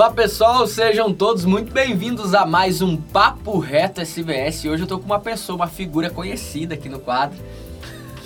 Olá 0.00 0.10
pessoal, 0.10 0.66
sejam 0.66 1.12
todos 1.12 1.44
muito 1.44 1.74
bem-vindos 1.74 2.32
a 2.32 2.46
mais 2.46 2.80
um 2.80 2.96
Papo 2.96 3.58
Reto 3.58 4.00
SBS. 4.00 4.64
Hoje 4.64 4.84
eu 4.84 4.86
tô 4.86 4.98
com 4.98 5.04
uma 5.04 5.20
pessoa, 5.20 5.56
uma 5.56 5.66
figura 5.66 6.08
conhecida 6.08 6.72
aqui 6.72 6.88
no 6.88 6.98
quadro. 7.00 7.36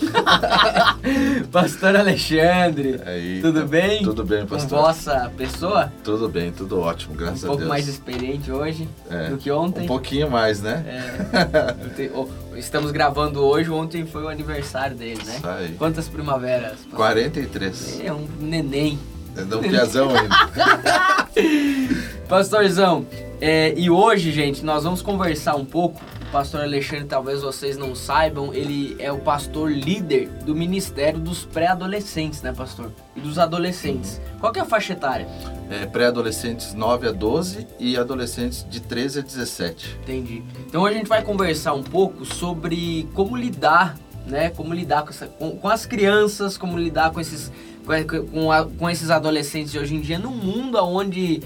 pastor 1.50 1.96
Alexandre, 1.96 3.00
Aí, 3.04 3.40
tudo 3.42 3.62
tá- 3.62 3.66
bem? 3.66 4.04
Tudo 4.04 4.24
bem, 4.24 4.42
Com 4.42 4.54
pastor. 4.54 4.82
vossa 4.82 5.32
pessoa? 5.36 5.92
Tudo 6.04 6.28
bem, 6.28 6.52
tudo 6.52 6.78
ótimo, 6.78 7.14
Um 7.14 7.16
graças 7.16 7.42
a 7.42 7.48
pouco 7.48 7.62
Deus. 7.62 7.68
mais 7.68 7.88
experiente 7.88 8.52
hoje 8.52 8.88
É, 9.10 9.30
do 9.30 9.36
que 9.36 9.50
ontem. 9.50 9.82
Um 9.82 9.88
pouquinho 9.88 10.30
mais, 10.30 10.62
né? 10.62 10.84
É, 10.86 12.56
estamos 12.56 12.92
gravando 12.92 13.44
hoje, 13.44 13.68
ontem 13.68 14.06
foi 14.06 14.22
o 14.22 14.28
aniversário 14.28 14.96
dele, 14.96 15.20
né? 15.26 15.38
Isso 15.38 15.48
aí. 15.48 15.74
Quantas 15.76 16.08
primaveras? 16.08 16.74
pastor? 16.82 16.94
43. 16.94 18.00
É 18.04 18.12
um 18.12 18.28
neném. 18.38 18.96
É 19.36 19.56
um 19.56 19.60
piazão 19.60 20.10
ainda. 20.10 21.23
Pastorzão, 22.28 23.06
é, 23.40 23.74
e 23.76 23.90
hoje, 23.90 24.32
gente, 24.32 24.64
nós 24.64 24.84
vamos 24.84 25.02
conversar 25.02 25.56
um 25.56 25.64
pouco. 25.64 26.00
O 26.28 26.32
pastor 26.32 26.62
Alexandre, 26.62 27.04
talvez 27.04 27.42
vocês 27.42 27.76
não 27.76 27.94
saibam, 27.94 28.52
ele 28.52 28.96
é 28.98 29.12
o 29.12 29.18
pastor 29.18 29.70
líder 29.70 30.28
do 30.44 30.54
ministério 30.54 31.20
dos 31.20 31.44
pré-adolescentes, 31.44 32.42
né, 32.42 32.52
pastor? 32.52 32.90
E 33.14 33.20
dos 33.20 33.38
adolescentes. 33.38 34.20
Qual 34.40 34.52
que 34.52 34.58
é 34.58 34.62
a 34.62 34.64
faixa 34.64 34.94
etária? 34.94 35.28
É, 35.70 35.86
Pré-adolescentes 35.86 36.74
9 36.74 37.08
a 37.08 37.12
12 37.12 37.66
e 37.78 37.96
adolescentes 37.96 38.66
de 38.68 38.80
13 38.80 39.20
a 39.20 39.22
17. 39.22 39.98
Entendi. 40.02 40.42
Então 40.66 40.82
hoje 40.82 40.94
a 40.94 40.98
gente 40.98 41.08
vai 41.08 41.22
conversar 41.22 41.74
um 41.74 41.82
pouco 41.82 42.24
sobre 42.24 43.08
como 43.14 43.36
lidar, 43.36 43.96
né? 44.26 44.50
Como 44.50 44.74
lidar 44.74 45.02
com, 45.02 45.10
essa, 45.10 45.26
com, 45.26 45.56
com 45.56 45.68
as 45.68 45.86
crianças, 45.86 46.58
como 46.58 46.78
lidar 46.78 47.12
com 47.12 47.20
esses, 47.20 47.52
com, 47.84 48.26
com, 48.26 48.52
a- 48.52 48.64
com 48.66 48.88
esses 48.90 49.10
adolescentes 49.10 49.72
de 49.72 49.78
hoje 49.78 49.94
em 49.94 50.00
dia, 50.00 50.18
num 50.18 50.30
mundo 50.34 50.78
onde 50.78 51.42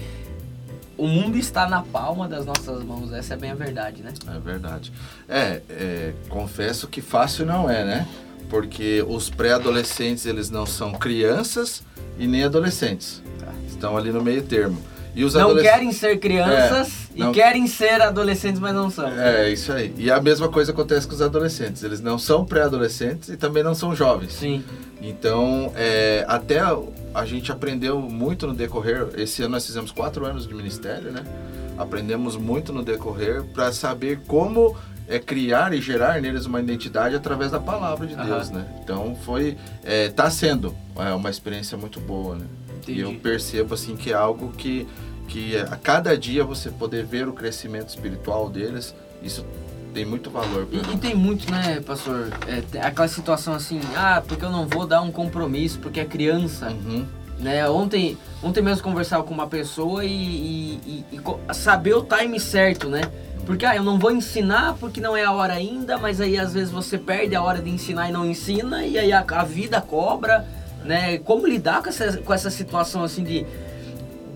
o 0.97 1.07
mundo 1.07 1.37
está 1.37 1.67
na 1.67 1.81
palma 1.81 2.27
das 2.27 2.45
nossas 2.45 2.83
mãos. 2.83 3.11
Essa 3.13 3.33
é 3.33 3.37
bem 3.37 3.51
a 3.51 3.55
verdade, 3.55 4.01
né? 4.03 4.13
É 4.35 4.39
verdade. 4.39 4.91
É, 5.27 5.61
é, 5.69 6.13
confesso 6.27 6.87
que 6.87 7.01
fácil 7.01 7.45
não 7.45 7.69
é, 7.69 7.85
né? 7.85 8.07
Porque 8.49 9.03
os 9.07 9.29
pré-adolescentes, 9.29 10.25
eles 10.25 10.49
não 10.49 10.65
são 10.65 10.91
crianças 10.93 11.83
e 12.17 12.25
nem 12.27 12.43
adolescentes. 12.43 13.21
Estão 13.67 13.95
ali 13.95 14.11
no 14.11 14.21
meio 14.21 14.41
termo. 14.43 14.77
Não 15.33 15.55
querem 15.61 15.91
ser 15.91 16.19
crianças 16.19 17.09
É, 17.15 17.19
não- 17.19 17.31
e 17.31 17.33
querem 17.33 17.67
ser 17.67 18.01
adolescentes, 18.01 18.59
mas 18.59 18.73
não 18.73 18.89
são. 18.89 19.07
É, 19.07 19.49
isso 19.51 19.71
aí. 19.71 19.93
E 19.97 20.09
a 20.11 20.21
mesma 20.21 20.47
coisa 20.49 20.71
acontece 20.71 21.07
com 21.07 21.13
os 21.13 21.21
adolescentes. 21.21 21.83
Eles 21.83 21.99
não 22.01 22.17
são 22.17 22.45
pré-adolescentes 22.45 23.29
e 23.29 23.37
também 23.37 23.63
não 23.63 23.75
são 23.75 23.95
jovens. 23.95 24.33
Sim. 24.33 24.63
Então, 25.01 25.71
é, 25.75 26.25
até 26.27 26.59
a 27.13 27.25
gente 27.25 27.51
aprendeu 27.51 27.99
muito 28.01 28.45
no 28.47 28.53
decorrer. 28.53 29.07
Esse 29.17 29.41
ano 29.43 29.51
nós 29.51 29.65
fizemos 29.65 29.91
quatro 29.91 30.25
anos 30.25 30.47
de 30.47 30.53
ministério, 30.53 31.11
né? 31.11 31.23
Aprendemos 31.77 32.35
muito 32.35 32.73
no 32.73 32.83
decorrer 32.83 33.43
para 33.53 33.71
saber 33.71 34.19
como 34.27 34.75
é, 35.07 35.17
criar 35.17 35.73
e 35.73 35.81
gerar 35.81 36.21
neles 36.21 36.45
uma 36.45 36.59
identidade 36.59 37.15
através 37.15 37.51
da 37.51 37.59
palavra 37.59 38.05
de. 38.05 38.15
Deus, 38.15 38.49
né? 38.51 38.65
Então, 38.83 39.15
foi, 39.25 39.57
é, 39.83 40.09
tá 40.09 40.29
sendo 40.29 40.75
é, 40.97 41.13
uma 41.13 41.29
experiência 41.29 41.77
muito 41.77 41.99
boa, 42.01 42.35
né? 42.35 42.45
Entendi. 42.77 42.99
E 42.99 43.01
eu 43.01 43.13
percebo 43.15 43.73
assim 43.73 43.95
que 43.95 44.11
é 44.11 44.15
algo 44.15 44.51
que, 44.51 44.87
que 45.29 45.55
a 45.57 45.75
cada 45.77 46.17
dia 46.17 46.43
você 46.43 46.69
poder 46.69 47.05
ver 47.05 47.27
o 47.27 47.33
crescimento 47.33 47.89
espiritual 47.89 48.49
deles, 48.49 48.95
isso 49.21 49.45
tem 49.93 50.03
muito 50.05 50.29
valor. 50.29 50.67
E, 50.71 50.77
e 50.77 50.97
tem 50.97 51.15
muito, 51.15 51.49
né, 51.51 51.81
pastor? 51.85 52.29
É, 52.47 52.79
aquela 52.81 53.07
situação 53.07 53.53
assim, 53.53 53.79
ah, 53.95 54.21
porque 54.27 54.43
eu 54.43 54.51
não 54.51 54.67
vou 54.67 54.85
dar 54.85 55.01
um 55.01 55.11
compromisso, 55.11 55.79
porque 55.79 55.99
é 55.99 56.05
criança. 56.05 56.69
Uhum. 56.69 57.05
Né? 57.39 57.67
Ontem, 57.69 58.17
ontem 58.43 58.61
mesmo 58.61 58.83
conversava 58.83 59.23
com 59.23 59.33
uma 59.33 59.47
pessoa 59.47 60.03
e, 60.03 60.09
e- 60.11 61.05
e- 61.13 61.53
saber 61.53 61.93
o 61.93 62.03
time 62.03 62.37
certo, 62.39 62.89
né? 62.89 63.01
Porque 63.45 63.65
ah, 63.65 63.75
eu 63.75 63.83
não 63.83 63.97
vou 63.97 64.11
ensinar 64.11 64.75
porque 64.79 64.99
não 64.99 65.15
é 65.15 65.23
a 65.23 65.31
hora 65.31 65.53
ainda, 65.53 65.97
mas 65.97 66.19
aí 66.19 66.37
às 66.37 66.53
vezes 66.53 66.69
você 66.69 66.97
perde 66.97 67.35
a 67.35 67.41
hora 67.41 67.61
de 67.61 67.69
ensinar 67.69 68.09
e 68.09 68.11
não 68.11 68.25
ensina, 68.25 68.85
e 68.85 68.97
aí 68.97 69.13
a, 69.13 69.25
a 69.27 69.43
vida 69.43 69.79
cobra, 69.79 70.45
né? 70.83 71.17
Como 71.19 71.47
lidar 71.47 71.81
com 71.81 71.87
essa, 71.89 72.17
com 72.17 72.33
essa 72.33 72.49
situação 72.49 73.03
assim 73.03 73.23
de 73.23 73.45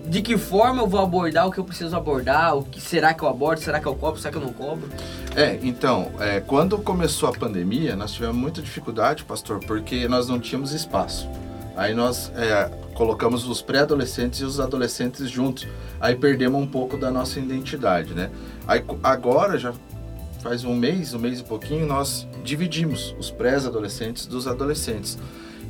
de 0.06 0.20
que 0.22 0.36
forma 0.36 0.82
eu 0.82 0.86
vou 0.86 1.00
abordar 1.00 1.46
o 1.46 1.50
que 1.50 1.58
eu 1.58 1.64
preciso 1.64 1.96
abordar, 1.96 2.56
o 2.56 2.62
que 2.62 2.80
será 2.80 3.14
que 3.14 3.22
eu 3.22 3.28
abordo, 3.28 3.60
será 3.60 3.80
que 3.80 3.86
eu 3.86 3.94
cobro, 3.94 4.20
será 4.20 4.30
que 4.30 4.38
eu 4.38 4.42
não 4.42 4.52
cobro? 4.52 4.88
É, 5.34 5.58
então, 5.62 6.12
é, 6.20 6.40
quando 6.40 6.78
começou 6.78 7.28
a 7.28 7.32
pandemia, 7.32 7.96
nós 7.96 8.12
tivemos 8.12 8.36
muita 8.36 8.60
dificuldade, 8.60 9.24
pastor, 9.24 9.60
porque 9.60 10.06
nós 10.06 10.28
não 10.28 10.38
tínhamos 10.38 10.72
espaço. 10.72 11.28
Aí 11.76 11.94
nós 11.94 12.30
é, 12.36 12.70
colocamos 12.94 13.48
os 13.48 13.60
pré-adolescentes 13.60 14.40
e 14.40 14.44
os 14.44 14.60
adolescentes 14.60 15.28
juntos. 15.28 15.66
Aí 16.00 16.14
perdemos 16.14 16.60
um 16.60 16.66
pouco 16.66 16.96
da 16.96 17.10
nossa 17.10 17.40
identidade, 17.40 18.14
né? 18.14 18.30
Aí 18.66 18.84
agora, 19.02 19.58
já 19.58 19.72
faz 20.40 20.64
um 20.64 20.74
mês, 20.74 21.14
um 21.14 21.18
mês 21.18 21.40
e 21.40 21.42
pouquinho, 21.42 21.86
nós 21.86 22.28
dividimos 22.44 23.16
os 23.18 23.30
pré-adolescentes 23.30 24.26
dos 24.26 24.46
adolescentes. 24.46 25.18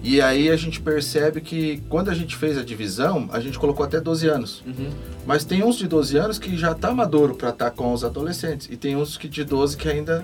E 0.05 0.21
aí 0.21 0.51
a 0.51 0.57
gente 0.57 0.83
percebe 0.83 1.41
que 1.41 1.83
quando 1.89 2.11
a 2.11 2.15
gente 2.15 2.37
fez 2.37 2.59
a 2.59 2.63
divisão, 2.63 3.27
a 3.33 3.41
gente 3.41 3.59
colocou 3.59 3.87
até 3.87 3.99
12 3.99 4.29
anos. 4.29 4.63
Uhum. 4.67 4.91
Mas 5.27 5.47
tem 5.47 5.65
uns 5.65 5.77
de 5.77 5.89
12 5.89 6.19
anos 6.19 6.39
que 6.39 6.59
já 6.59 6.75
tá 6.75 6.93
maduro 6.93 7.35
para 7.35 7.49
estar 7.49 7.71
com 7.71 7.91
os 7.91 8.05
adolescentes. 8.05 8.69
E 8.71 8.77
tem 8.77 8.95
uns 8.95 9.17
que 9.17 9.27
de 9.27 9.43
12 9.45 9.79
que 9.79 9.89
ainda 9.89 10.23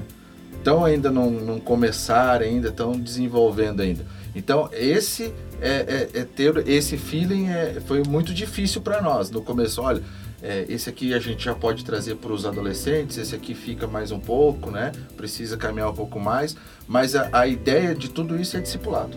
estão 0.53 0.85
ainda 0.85 1.11
não, 1.11 1.31
não 1.31 1.59
começaram, 1.59 2.45
ainda 2.45 2.69
estão 2.69 2.93
desenvolvendo 2.93 3.81
ainda. 3.81 4.05
Então, 4.37 4.69
esse 4.71 5.33
é, 5.63 6.09
é- 6.15 6.21
é 6.21 6.25
ter 6.25 6.69
esse 6.69 6.99
feeling 6.99 7.49
é, 7.49 7.81
foi 7.87 8.03
muito 8.07 8.35
difícil 8.35 8.83
para 8.83 9.01
nós. 9.01 9.31
No 9.31 9.41
começo, 9.41 9.81
olha, 9.81 10.03
é, 10.43 10.67
esse 10.69 10.91
aqui 10.91 11.15
a 11.15 11.19
gente 11.19 11.43
já 11.43 11.55
pode 11.55 11.87
trazer 11.87 12.17
para 12.17 12.33
os 12.33 12.45
adolescentes, 12.45 13.17
esse 13.17 13.35
aqui 13.35 13.55
fica 13.55 13.87
mais 13.87 14.13
um 14.13 14.21
pouco, 14.21 14.71
né? 14.71 14.93
Precisa 15.17 15.57
caminhar 15.57 15.89
um 15.89 15.95
pouco 15.95 16.21
mais. 16.21 16.55
Mas 16.87 17.17
a, 17.17 17.31
a 17.33 17.47
ideia 17.47 17.95
de 17.95 18.11
tudo 18.11 18.39
isso 18.39 18.59
é 18.59 18.61
discipulado. 18.61 19.17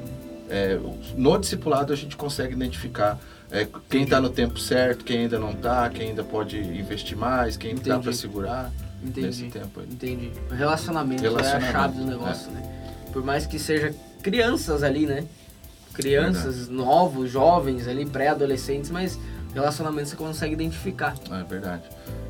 É, 0.50 0.80
no 1.16 1.38
discipulado 1.38 1.94
a 1.94 1.96
gente 1.96 2.16
consegue 2.16 2.54
identificar 2.54 3.20
é, 3.52 3.68
quem 3.90 4.04
está 4.04 4.20
no 4.20 4.30
tempo 4.30 4.59
certo, 4.59 5.06
quem 5.06 5.20
ainda 5.20 5.40
não 5.40 5.52
está, 5.52 5.90
quem 5.90 6.09
ainda 6.09 6.24
pode 6.24 6.58
investir 6.58 7.16
mais, 7.16 7.56
quem 7.56 7.76
dá 7.76 8.00
para 8.00 8.12
segurar 8.12 8.72
Entendi. 9.04 9.28
nesse 9.28 9.44
tempo 9.46 9.80
aí. 9.80 9.86
Entendi. 9.86 10.31
O 10.50 10.54
relacionamento, 10.54 11.24
é 11.24 11.28
a 11.28 11.30
Relacionamento, 11.30 11.72
chave 11.72 11.98
do 12.00 12.06
negócio, 12.06 12.52
né? 12.52 12.62
Por 13.12 13.24
mais 13.24 13.46
que 13.46 13.59
seja 13.59 13.94
crianças 14.22 14.81
ali, 14.81 15.06
né? 15.06 15.26
Crianças, 15.94 16.68
novos, 16.68 17.30
jovens 17.30 17.88
ali, 17.88 18.06
pré-adolescentes, 18.06 18.90
mas 18.90 19.20
relacionamento 19.53 20.09
você 20.09 20.16
consegue 20.16 20.53
identificar. 20.53 21.16
É 21.31 21.44
verdade. 21.44 21.84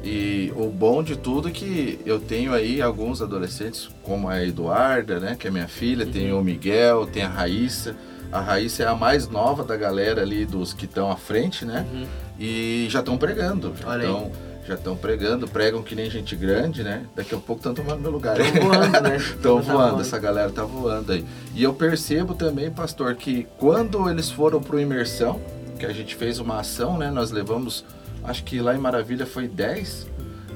E 0.03 0.51
o 0.56 0.67
bom 0.69 1.01
de 1.01 1.16
tudo 1.16 1.47
é 1.47 1.51
que 1.51 2.00
eu 2.06 2.19
tenho 2.19 2.53
aí 2.53 2.81
alguns 2.81 3.22
adolescentes, 3.22 3.89
como 4.03 4.28
a 4.28 4.44
Eduarda, 4.44 5.19
né, 5.19 5.35
que 5.39 5.47
é 5.47 5.51
minha 5.51 5.67
filha, 5.67 6.06
tem 6.06 6.33
o 6.33 6.44
Miguel, 6.44 7.07
tem 7.07 7.23
a 7.23 7.29
Raíssa. 7.29 7.95
A 8.31 8.41
Raíssa 8.41 8.83
é 8.83 8.88
a 8.88 8.95
mais 8.95 9.28
nova 9.29 9.63
da 9.63 9.78
galera 9.78 10.22
ali 10.22 10.45
dos 10.45 10.73
que 10.73 10.85
estão 10.85 11.09
à 11.12 11.16
frente, 11.16 11.66
né? 11.66 11.85
Uhum. 11.94 12.06
E 12.39 12.88
já 12.89 13.00
estão 13.00 13.16
pregando, 13.16 13.73
já 13.79 13.88
Olha 13.88 14.03
aí. 14.03 14.09
estão 14.09 14.53
já 14.66 14.75
estão 14.75 14.95
pregando, 14.95 15.47
pregam 15.47 15.83
que 15.83 15.94
nem 15.94 16.09
gente 16.09 16.35
grande, 16.35 16.83
né? 16.83 17.06
Daqui 17.16 17.35
a 17.35 17.38
pouco 17.38 17.59
estão 17.59 17.73
tomando 17.73 18.00
meu 18.01 18.12
lugar. 18.12 18.38
Tão 18.38 18.62
voando, 18.62 19.01
né? 19.01 19.17
Estão 19.19 19.62
Tá 19.62 19.73
voando, 19.73 20.01
essa 20.01 20.17
galera 20.17 20.50
tá 20.51 20.63
voando 20.63 21.12
aí. 21.12 21.25
E 21.53 21.62
eu 21.62 21.73
percebo 21.73 22.33
também, 22.33 22.72
pastor, 22.72 23.13
que 23.16 23.45
quando 23.57 24.09
eles 24.09 24.31
foram 24.31 24.62
pro 24.62 24.79
imersão, 24.79 25.39
que 25.83 25.91
a 25.91 25.94
gente 25.94 26.16
fez 26.16 26.39
uma 26.39 26.61
ação, 26.61 26.97
né? 26.97 27.11
Nós 27.11 27.29
levamos, 27.29 27.83
acho 28.23 28.44
que 28.45 28.59
lá 28.61 28.73
em 28.73 28.77
Maravilha 28.77 29.25
foi 29.25 29.49
10, 29.49 30.07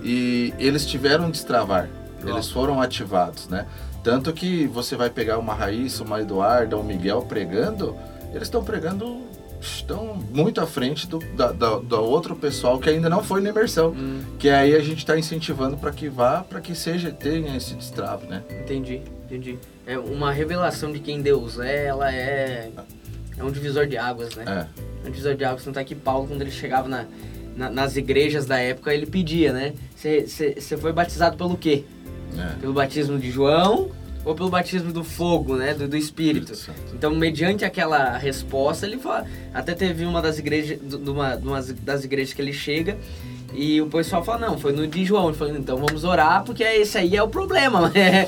e 0.01 0.53
eles 0.57 0.85
tiveram 0.85 1.29
destravar. 1.29 1.89
Eles 2.25 2.49
foram 2.49 2.81
ativados, 2.81 3.47
né? 3.49 3.65
Tanto 4.03 4.31
que 4.31 4.65
você 4.67 4.95
vai 4.95 5.09
pegar 5.09 5.37
uma 5.37 5.53
Raíssa, 5.53 6.03
uma 6.03 6.21
Eduarda, 6.21 6.77
um 6.77 6.83
Miguel 6.83 7.23
pregando, 7.23 7.93
eles 8.31 8.43
estão 8.43 8.63
pregando, 8.63 9.21
estão 9.59 10.15
muito 10.33 10.61
à 10.61 10.65
frente 10.65 11.05
do, 11.07 11.19
da, 11.35 11.51
da- 11.51 11.77
do 11.79 12.01
outro 12.01 12.33
pessoal 12.35 12.79
que 12.79 12.89
ainda 12.89 13.09
não 13.09 13.21
foi 13.21 13.41
na 13.41 13.49
imersão. 13.49 13.89
Hum, 13.91 14.21
Que 14.39 14.49
aí 14.49 14.75
a 14.75 14.79
gente 14.79 14.99
está 14.99 15.17
incentivando 15.19 15.75
para 15.77 15.91
que 15.91 16.07
vá, 16.07 16.41
para 16.41 16.61
que 16.61 16.73
seja, 16.73 17.11
tenha 17.11 17.55
esse 17.57 17.73
destravo, 17.75 18.25
né? 18.27 18.43
entendi, 18.61 19.01
entendi. 19.25 19.59
É 19.85 19.97
uma 19.99 20.31
revelação 20.31 20.91
de 20.91 20.99
quem 20.99 21.21
Deus 21.21 21.59
é, 21.59 21.85
ela 21.87 22.13
é. 22.13 22.71
É 23.37 23.43
um 23.43 23.51
divisor 23.51 23.85
de 23.87 23.97
águas, 23.97 24.35
né? 24.35 24.43
É. 24.47 24.86
Divisor 25.05 25.35
de 25.35 25.45
águas. 25.45 25.63
Tanto 25.63 25.79
é 25.79 25.83
que 25.83 25.95
Paulo, 25.95 26.27
quando 26.27 26.41
ele 26.41 26.51
chegava 26.51 26.87
na, 26.87 27.05
na- 27.55 27.69
nas 27.69 27.95
igrejas 27.95 28.45
da 28.45 28.57
época, 28.59 28.93
ele 28.93 29.05
pedia, 29.05 29.53
né? 29.53 29.73
Você 29.95 30.77
foi 30.77 30.91
batizado 30.93 31.37
pelo 31.37 31.57
quê? 31.57 31.83
É. 32.37 32.59
Pelo 32.59 32.73
batismo 32.73 33.17
de 33.17 33.31
João 33.31 33.89
ou 34.25 34.35
pelo 34.35 34.49
batismo 34.49 34.91
do 34.91 35.03
fogo, 35.03 35.55
né? 35.55 35.73
Do, 35.73 35.87
do 35.87 35.95
Espírito. 35.95 36.53
Santo. 36.55 36.77
Então, 36.93 37.15
mediante 37.15 37.63
aquela 37.63 38.17
resposta, 38.17 38.85
ele 38.85 38.97
fala. 38.97 39.25
Até 39.53 39.73
teve 39.73 40.03
uma 40.05 40.21
das 40.21 40.37
igrejas, 40.37 40.77
de 40.81 41.09
uma, 41.09 41.35
de 41.35 41.47
uma 41.47 41.61
das 41.61 42.03
igrejas 42.03 42.33
que 42.33 42.41
ele 42.41 42.51
chega. 42.53 42.97
E 43.53 43.81
o 43.81 43.87
pessoal 43.87 44.23
fala, 44.23 44.47
não, 44.47 44.57
foi 44.57 44.71
no 44.73 44.85
de 44.85 45.03
João. 45.05 45.31
Então 45.57 45.77
vamos 45.77 46.03
orar, 46.03 46.43
porque 46.43 46.63
esse 46.63 46.97
aí 46.97 47.15
é 47.15 47.23
o 47.23 47.27
problema. 47.29 47.91
É, 47.95 48.27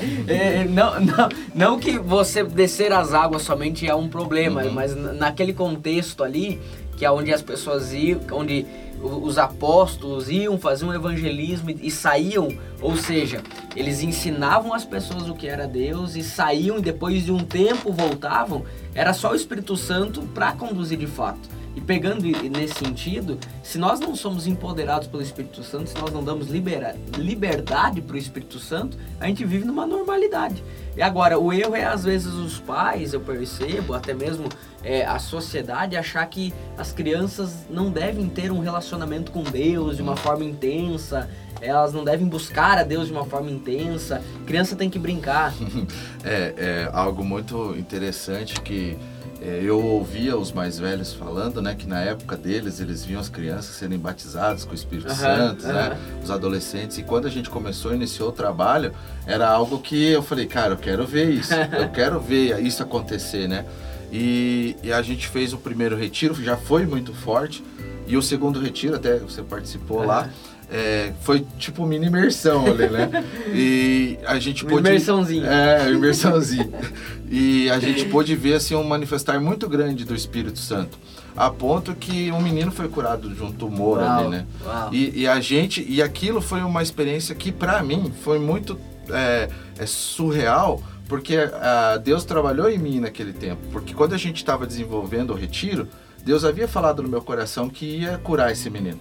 é, 0.60 0.64
não, 0.64 1.00
não, 1.00 1.28
não 1.54 1.78
que 1.78 1.98
você 1.98 2.42
descer 2.42 2.92
as 2.92 3.12
águas 3.12 3.42
somente 3.42 3.86
é 3.86 3.94
um 3.94 4.08
problema, 4.08 4.62
Uhum. 4.64 4.72
mas 4.72 4.94
na- 4.96 5.12
naquele 5.12 5.52
contexto 5.52 6.22
ali, 6.24 6.60
que 6.96 7.04
é 7.04 7.10
onde 7.10 7.32
as 7.32 7.42
pessoas 7.42 7.92
iam, 7.92 8.20
onde 8.32 8.66
os 9.02 9.38
apóstolos 9.38 10.28
iam 10.28 10.58
fazer 10.58 10.84
um 10.84 10.92
evangelismo 10.92 11.70
e 11.70 11.90
saíam, 11.90 12.48
ou 12.82 12.96
seja, 12.96 13.40
eles 13.74 14.02
ensinavam 14.02 14.74
as 14.74 14.84
pessoas 14.84 15.26
o 15.28 15.34
que 15.34 15.46
era 15.48 15.66
Deus 15.66 16.16
e 16.16 16.22
saíam 16.22 16.78
e 16.78 16.82
depois 16.82 17.24
de 17.24 17.32
um 17.32 17.38
tempo 17.38 17.92
voltavam, 17.92 18.62
era 18.94 19.14
só 19.14 19.32
o 19.32 19.34
Espírito 19.34 19.74
Santo 19.76 20.20
para 20.34 20.52
conduzir 20.52 20.98
de 20.98 21.06
fato. 21.06 21.48
E 21.74 21.80
pegando 21.80 22.22
nesse 22.22 22.74
sentido, 22.74 23.38
se 23.62 23.78
nós 23.78 24.00
não 24.00 24.16
somos 24.16 24.46
empoderados 24.46 25.06
pelo 25.06 25.22
Espírito 25.22 25.62
Santo, 25.62 25.88
se 25.88 25.98
nós 25.98 26.12
não 26.12 26.22
damos 26.22 26.48
libera, 26.48 26.96
liberdade 27.16 28.00
para 28.00 28.14
o 28.14 28.18
Espírito 28.18 28.58
Santo, 28.58 28.98
a 29.20 29.26
gente 29.26 29.44
vive 29.44 29.64
numa 29.64 29.86
normalidade. 29.86 30.62
E 30.96 31.02
agora, 31.02 31.38
o 31.38 31.52
erro 31.52 31.76
é 31.76 31.84
às 31.84 32.02
vezes 32.02 32.32
os 32.32 32.58
pais, 32.58 33.12
eu 33.12 33.20
percebo, 33.20 33.94
até 33.94 34.12
mesmo 34.12 34.48
é, 34.82 35.04
a 35.06 35.18
sociedade, 35.20 35.96
achar 35.96 36.26
que 36.26 36.52
as 36.76 36.92
crianças 36.92 37.66
não 37.70 37.90
devem 37.90 38.28
ter 38.28 38.50
um 38.50 38.58
relacionamento 38.58 39.30
com 39.30 39.44
Deus 39.44 39.96
de 39.96 40.02
uma 40.02 40.16
forma 40.16 40.44
intensa, 40.44 41.30
elas 41.60 41.92
não 41.92 42.02
devem 42.04 42.26
buscar 42.26 42.78
a 42.78 42.82
Deus 42.82 43.06
de 43.06 43.12
uma 43.12 43.24
forma 43.24 43.50
intensa, 43.50 44.20
criança 44.46 44.74
tem 44.74 44.90
que 44.90 44.98
brincar. 44.98 45.54
é, 46.24 46.54
é 46.56 46.90
algo 46.92 47.24
muito 47.24 47.76
interessante 47.78 48.60
que 48.60 48.98
eu 49.40 49.82
ouvia 49.82 50.36
os 50.36 50.52
mais 50.52 50.78
velhos 50.78 51.14
falando, 51.14 51.62
né, 51.62 51.74
que 51.74 51.86
na 51.86 52.00
época 52.00 52.36
deles 52.36 52.78
eles 52.78 53.04
viam 53.04 53.18
as 53.18 53.28
crianças 53.28 53.74
serem 53.74 53.98
batizadas 53.98 54.64
com 54.64 54.72
o 54.72 54.74
Espírito 54.74 55.08
uhum, 55.08 55.16
Santo, 55.16 55.66
uhum. 55.66 55.72
né, 55.72 55.98
os 56.22 56.30
adolescentes. 56.30 56.98
E 56.98 57.02
quando 57.02 57.26
a 57.26 57.30
gente 57.30 57.48
começou, 57.48 57.94
iniciou 57.94 58.28
o 58.28 58.32
trabalho, 58.32 58.92
era 59.26 59.48
algo 59.48 59.78
que 59.78 60.10
eu 60.10 60.22
falei, 60.22 60.46
cara, 60.46 60.74
eu 60.74 60.78
quero 60.78 61.06
ver 61.06 61.30
isso, 61.30 61.54
eu 61.54 61.88
quero 61.92 62.20
ver 62.20 62.60
isso 62.60 62.82
acontecer, 62.82 63.48
né. 63.48 63.64
E, 64.12 64.76
e, 64.82 64.92
a 64.92 65.00
gente 65.02 65.28
fez 65.28 65.52
o 65.52 65.58
primeiro 65.58 65.96
retiro, 65.96 66.34
já 66.34 66.56
foi 66.56 66.84
muito 66.84 67.14
forte. 67.14 67.62
E 68.06 68.16
o 68.16 68.22
segundo 68.22 68.60
retiro, 68.60 68.96
até 68.96 69.18
você 69.18 69.42
participou 69.42 70.00
uhum. 70.00 70.06
lá, 70.06 70.28
é, 70.70 71.12
foi 71.22 71.44
tipo 71.58 71.84
mini 71.84 72.06
imersão 72.06 72.64
ali, 72.66 72.88
né? 72.88 73.24
E 73.52 74.18
a 74.24 74.38
gente 74.38 74.64
pôde... 74.64 74.86
Imersãozinho. 74.86 75.46
É, 75.46 75.90
imersãozinho. 75.90 76.72
e 77.28 77.68
a 77.70 77.78
gente 77.80 78.04
pôde 78.06 78.34
ver, 78.36 78.54
assim, 78.54 78.74
um 78.74 78.84
manifestar 78.84 79.40
muito 79.40 79.68
grande 79.68 80.04
do 80.04 80.14
Espírito 80.14 80.58
Santo. 80.58 80.96
A 81.36 81.50
ponto 81.50 81.94
que 81.94 82.30
um 82.30 82.40
menino 82.40 82.70
foi 82.70 82.88
curado 82.88 83.28
de 83.30 83.42
um 83.42 83.50
tumor 83.50 83.98
uau, 83.98 84.18
ali, 84.20 84.28
né? 84.28 84.46
E, 84.92 85.22
e, 85.22 85.28
a 85.28 85.40
gente... 85.40 85.84
E 85.88 86.02
aquilo 86.02 86.40
foi 86.40 86.62
uma 86.62 86.82
experiência 86.82 87.34
que, 87.34 87.50
para 87.50 87.82
mim, 87.82 88.12
foi 88.22 88.38
muito 88.38 88.78
é, 89.08 89.48
é 89.78 89.86
surreal, 89.86 90.82
porque 91.08 91.36
a, 91.36 91.96
Deus 91.96 92.24
trabalhou 92.24 92.70
em 92.70 92.78
mim 92.78 93.00
naquele 93.00 93.32
tempo. 93.32 93.60
Porque 93.72 93.92
quando 93.92 94.14
a 94.14 94.18
gente 94.18 94.36
estava 94.36 94.66
desenvolvendo 94.66 95.30
o 95.30 95.34
retiro, 95.34 95.88
Deus 96.24 96.44
havia 96.44 96.68
falado 96.68 97.02
no 97.02 97.08
meu 97.08 97.22
coração 97.22 97.68
que 97.68 97.84
ia 97.84 98.18
curar 98.18 98.52
esse 98.52 98.68
menino. 98.70 98.98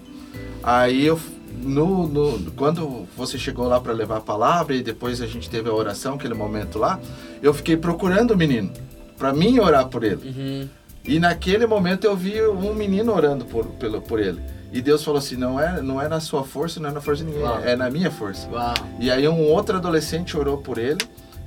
Aí 0.63 1.05
eu 1.05 1.19
no, 1.61 2.07
no, 2.07 2.51
quando 2.51 3.07
você 3.15 3.37
chegou 3.37 3.67
lá 3.67 3.79
para 3.79 3.91
levar 3.91 4.17
a 4.17 4.21
palavra 4.21 4.75
e 4.75 4.81
depois 4.81 5.21
a 5.21 5.27
gente 5.27 5.49
teve 5.49 5.69
a 5.69 5.73
oração, 5.73 6.15
aquele 6.15 6.33
momento 6.33 6.79
lá, 6.79 6.99
eu 7.41 7.53
fiquei 7.53 7.75
procurando 7.75 8.31
o 8.31 8.37
menino, 8.37 8.71
para 9.17 9.33
mim 9.33 9.59
orar 9.59 9.87
por 9.87 10.03
ele. 10.03 10.27
Uhum. 10.27 10.69
E 11.03 11.19
naquele 11.19 11.65
momento 11.65 12.05
eu 12.05 12.15
vi 12.15 12.41
um 12.41 12.73
menino 12.73 13.13
orando 13.13 13.45
por, 13.45 13.65
pelo, 13.65 14.01
por 14.01 14.19
ele. 14.19 14.39
E 14.71 14.81
Deus 14.81 15.03
falou 15.03 15.17
assim: 15.17 15.35
não 15.35 15.59
é, 15.59 15.81
não 15.81 16.01
é 16.01 16.07
na 16.07 16.19
sua 16.19 16.43
força, 16.43 16.79
não 16.79 16.89
é 16.89 16.93
na 16.93 17.01
força 17.01 17.23
de 17.23 17.31
ninguém, 17.31 17.43
Uau. 17.43 17.59
é 17.63 17.75
na 17.75 17.89
minha 17.89 18.11
força. 18.11 18.47
Uau. 18.49 18.73
E 18.99 19.09
aí 19.09 19.27
um 19.27 19.41
outro 19.47 19.77
adolescente 19.77 20.37
orou 20.37 20.57
por 20.57 20.77
ele. 20.77 20.99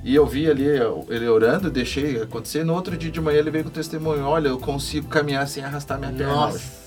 E 0.03 0.13
eu 0.13 0.25
vi 0.25 0.49
ali 0.49 0.65
ele 1.09 1.27
orando, 1.27 1.71
deixei 1.71 2.21
acontecer. 2.21 2.63
No 2.63 2.73
outro 2.73 2.97
dia 2.97 3.09
de 3.09 3.21
manhã 3.21 3.39
ele 3.39 3.51
veio 3.51 3.63
com 3.63 3.69
o 3.69 3.73
testemunho: 3.73 4.25
olha, 4.25 4.49
eu 4.49 4.59
consigo 4.59 5.07
caminhar 5.07 5.47
sem 5.47 5.63
arrastar 5.63 5.97
minha 5.97 6.11
perna. 6.11 6.33
Nossa. 6.33 6.83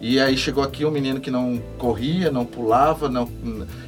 E 0.00 0.18
aí 0.18 0.36
chegou 0.36 0.64
aqui 0.64 0.84
um 0.84 0.90
menino 0.90 1.20
que 1.20 1.30
não 1.30 1.60
corria, 1.76 2.30
não 2.30 2.46
pulava, 2.46 3.06
não, 3.06 3.28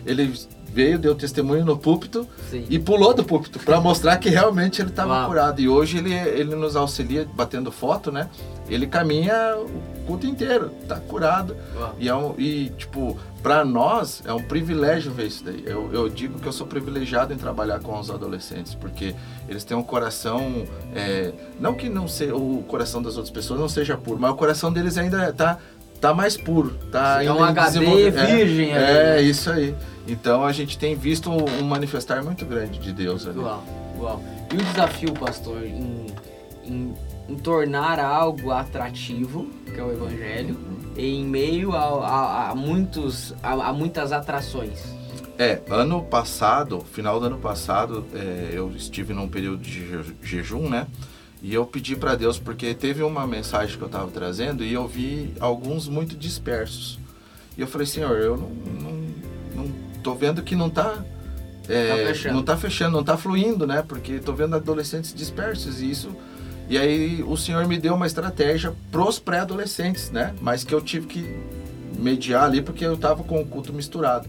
ele 0.04 0.34
veio, 0.72 0.98
deu 0.98 1.14
testemunho 1.14 1.64
no 1.64 1.76
púlpito 1.76 2.26
Sim. 2.50 2.66
e 2.68 2.78
pulou 2.78 3.12
do 3.14 3.22
púlpito 3.22 3.58
para 3.58 3.80
mostrar 3.80 4.16
que 4.16 4.30
realmente 4.30 4.80
ele 4.80 4.90
estava 4.90 5.26
curado. 5.26 5.60
E 5.60 5.68
hoje 5.68 5.98
ele, 5.98 6.12
ele 6.12 6.54
nos 6.54 6.76
auxilia 6.76 7.26
batendo 7.34 7.70
foto, 7.70 8.10
né? 8.10 8.28
Ele 8.68 8.86
caminha 8.86 9.56
o 9.56 10.06
culto 10.06 10.26
inteiro, 10.26 10.70
tá 10.88 10.96
curado. 10.96 11.56
E, 11.98 12.08
é 12.08 12.14
um, 12.14 12.34
e, 12.38 12.70
tipo, 12.70 13.18
para 13.42 13.64
nós 13.64 14.22
é 14.24 14.32
um 14.32 14.42
privilégio 14.42 15.10
ver 15.12 15.26
isso 15.26 15.42
daí. 15.44 15.62
Eu, 15.66 15.92
eu 15.92 16.08
digo 16.08 16.38
que 16.38 16.46
eu 16.46 16.52
sou 16.52 16.66
privilegiado 16.66 17.32
em 17.32 17.36
trabalhar 17.36 17.80
com 17.80 17.98
os 17.98 18.10
adolescentes, 18.10 18.74
porque 18.74 19.14
eles 19.48 19.64
têm 19.64 19.76
um 19.76 19.82
coração. 19.82 20.64
É, 20.94 21.32
não 21.58 21.74
que 21.74 21.88
não 21.88 22.06
seja, 22.06 22.36
o 22.36 22.62
coração 22.68 23.02
das 23.02 23.16
outras 23.16 23.32
pessoas 23.32 23.58
não 23.58 23.68
seja 23.68 23.96
puro, 23.96 24.18
mas 24.18 24.30
o 24.30 24.36
coração 24.36 24.72
deles 24.72 24.96
ainda 24.96 25.28
está 25.28 25.58
tá 26.00 26.14
mais 26.14 26.36
puro, 26.36 26.74
tá 26.90 27.22
é 27.22 27.32
um 27.32 27.42
HD 27.42 28.10
virgem 28.10 28.72
é. 28.72 29.18
É, 29.18 29.22
isso 29.22 29.50
aí. 29.50 29.74
Então 30.06 30.44
a 30.44 30.52
gente 30.52 30.78
tem 30.78 30.94
visto 30.96 31.30
um 31.30 31.64
manifestar 31.64 32.22
muito 32.22 32.44
grande 32.44 32.78
de 32.78 32.92
Deus 32.92 33.26
ali. 33.26 33.38
Uau, 33.38 33.64
uau. 33.98 34.22
E 34.52 34.56
o 34.56 34.62
desafio, 34.62 35.12
pastor, 35.12 35.64
em, 35.64 36.06
em, 36.64 36.94
em 37.28 37.36
tornar 37.36 38.00
algo 38.00 38.50
atrativo, 38.50 39.48
que 39.64 39.78
é 39.78 39.82
o 39.82 39.92
evangelho, 39.92 40.54
uhum. 40.54 40.81
Em 40.96 41.24
meio 41.24 41.72
a, 41.72 41.82
a, 41.82 42.50
a 42.50 42.54
muitos, 42.54 43.34
a, 43.42 43.52
a, 43.68 43.72
muitas 43.72 44.12
atrações. 44.12 44.80
É, 45.38 45.60
ano 45.70 46.02
passado, 46.02 46.80
final 46.92 47.18
do 47.18 47.26
ano 47.26 47.38
passado, 47.38 48.04
é, 48.14 48.50
eu 48.52 48.70
estive 48.76 49.12
num 49.14 49.28
período 49.28 49.62
de 49.62 50.14
jejum, 50.22 50.68
né? 50.68 50.86
E 51.42 51.52
eu 51.52 51.66
pedi 51.66 51.96
para 51.96 52.14
Deus, 52.14 52.38
porque 52.38 52.72
teve 52.74 53.02
uma 53.02 53.26
mensagem 53.26 53.76
que 53.76 53.82
eu 53.82 53.86
estava 53.86 54.10
trazendo 54.10 54.62
e 54.62 54.72
eu 54.72 54.86
vi 54.86 55.34
alguns 55.40 55.88
muito 55.88 56.16
dispersos. 56.16 57.00
E 57.58 57.60
eu 57.60 57.66
falei, 57.66 57.86
Senhor, 57.86 58.16
eu 58.18 58.36
não, 58.36 58.48
não, 58.48 59.14
não 59.56 59.72
tô 60.02 60.14
vendo 60.14 60.42
que 60.42 60.54
não 60.54 60.68
está 60.68 61.02
é, 61.68 62.12
tá 62.12 62.32
não 62.32 62.40
está 62.40 62.56
fechando, 62.56 62.92
não 62.92 63.00
está 63.00 63.16
fluindo, 63.16 63.66
né? 63.66 63.82
Porque 63.86 64.12
estou 64.12 64.34
vendo 64.34 64.56
adolescentes 64.56 65.14
dispersos 65.14 65.80
e 65.80 65.90
isso. 65.90 66.14
E 66.72 66.78
aí 66.78 67.22
o 67.22 67.36
Senhor 67.36 67.68
me 67.68 67.76
deu 67.76 67.94
uma 67.94 68.06
estratégia 68.06 68.72
pros 68.90 69.18
pré-adolescentes, 69.18 70.10
né? 70.10 70.34
Mas 70.40 70.64
que 70.64 70.74
eu 70.74 70.80
tive 70.80 71.06
que 71.06 71.38
mediar 71.98 72.44
ali 72.44 72.62
porque 72.62 72.82
eu 72.82 72.94
estava 72.94 73.22
com 73.22 73.42
o 73.42 73.44
culto 73.44 73.74
misturado, 73.74 74.26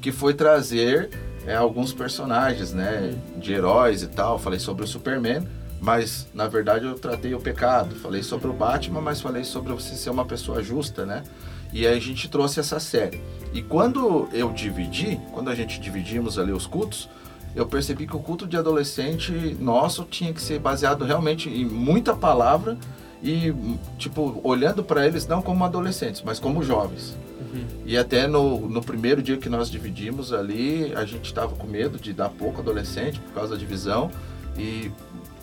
que 0.00 0.12
foi 0.12 0.32
trazer 0.32 1.10
é, 1.44 1.56
alguns 1.56 1.92
personagens, 1.92 2.72
né? 2.72 3.12
De 3.38 3.52
heróis 3.52 4.04
e 4.04 4.06
tal. 4.06 4.38
Falei 4.38 4.60
sobre 4.60 4.84
o 4.84 4.86
Superman 4.86 5.44
mas 5.80 6.28
na 6.32 6.46
verdade 6.46 6.84
eu 6.84 6.94
tratei 6.94 7.34
o 7.34 7.40
pecado, 7.40 7.96
falei 7.96 8.22
sobre 8.22 8.48
o 8.48 8.52
Batman, 8.52 9.00
mas 9.00 9.20
falei 9.20 9.42
sobre 9.42 9.72
você 9.72 9.96
ser 9.96 10.10
uma 10.10 10.26
pessoa 10.26 10.62
justa, 10.62 11.04
né? 11.04 11.24
E 11.72 11.86
aí 11.88 11.96
a 11.96 12.00
gente 12.00 12.28
trouxe 12.28 12.60
essa 12.60 12.78
série. 12.78 13.20
E 13.52 13.62
quando 13.62 14.28
eu 14.32 14.52
dividi, 14.52 15.18
quando 15.32 15.48
a 15.48 15.56
gente 15.56 15.80
dividimos 15.80 16.38
ali 16.38 16.52
os 16.52 16.66
cultos, 16.66 17.08
eu 17.54 17.66
percebi 17.66 18.06
que 18.06 18.16
o 18.16 18.20
culto 18.20 18.46
de 18.46 18.56
adolescente 18.56 19.32
nosso 19.58 20.04
tinha 20.04 20.32
que 20.32 20.40
ser 20.40 20.58
baseado 20.58 21.04
realmente 21.04 21.48
em 21.48 21.64
muita 21.64 22.14
palavra 22.14 22.78
e 23.22 23.52
tipo 23.98 24.40
olhando 24.42 24.82
para 24.82 25.06
eles 25.06 25.26
não 25.26 25.42
como 25.42 25.64
adolescentes, 25.64 26.22
mas 26.24 26.38
como 26.38 26.62
jovens. 26.62 27.16
Uhum. 27.40 27.64
E 27.84 27.96
até 27.96 28.26
no, 28.26 28.68
no 28.68 28.80
primeiro 28.80 29.22
dia 29.22 29.36
que 29.36 29.48
nós 29.48 29.70
dividimos 29.70 30.32
ali, 30.32 30.92
a 30.94 31.04
gente 31.04 31.26
estava 31.26 31.54
com 31.54 31.66
medo 31.66 31.98
de 31.98 32.12
dar 32.12 32.28
pouco 32.28 32.60
adolescente 32.60 33.18
por 33.20 33.32
causa 33.34 33.54
da 33.54 33.58
divisão 33.58 34.10
e 34.56 34.90